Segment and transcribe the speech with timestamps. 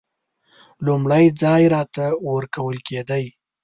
[0.85, 3.23] لومړی ځای راته ورکول کېدی.